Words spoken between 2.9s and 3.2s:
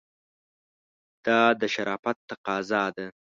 ده.